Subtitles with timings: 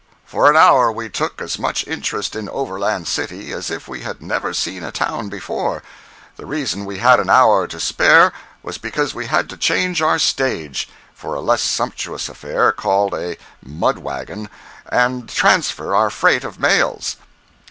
[0.25, 4.19] For an hour we took as much interest in Overland City as if we had
[4.19, 5.83] never seen a town before.
[6.37, 8.33] The reason we had an hour to spare
[8.63, 13.37] was because we had to change our stage (for a less sumptuous affair, called a
[13.63, 14.49] "mud wagon")
[14.89, 17.17] and transfer our freight of mails.